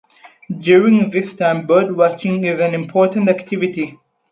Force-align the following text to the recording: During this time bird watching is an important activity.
During 0.59 1.11
this 1.11 1.35
time 1.35 1.67
bird 1.67 1.95
watching 1.95 2.43
is 2.43 2.59
an 2.59 2.73
important 2.73 3.29
activity. 3.29 3.99